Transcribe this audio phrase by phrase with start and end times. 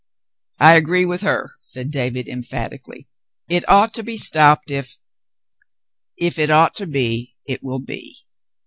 [0.59, 3.07] "I agree with her," said David, emphatically.
[3.47, 4.97] "It ought to be stopped if
[6.17, 8.25] —""If it ought to be, it will be.